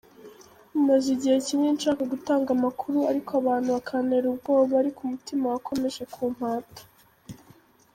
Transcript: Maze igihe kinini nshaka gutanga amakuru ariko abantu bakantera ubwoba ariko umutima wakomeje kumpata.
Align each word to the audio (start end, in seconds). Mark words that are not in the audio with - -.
Maze 0.87 1.07
igihe 1.15 1.37
kinini 1.45 1.75
nshaka 1.77 2.03
gutanga 2.13 2.49
amakuru 2.57 2.97
ariko 3.11 3.31
abantu 3.41 3.67
bakantera 3.75 4.25
ubwoba 4.29 4.73
ariko 4.81 4.99
umutima 5.01 5.43
wakomeje 5.53 6.03
kumpata. 6.13 6.81